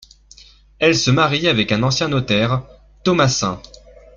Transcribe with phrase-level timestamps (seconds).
[0.79, 2.63] Elle se marie avec un ancien notaire,
[3.03, 3.61] Thomassin.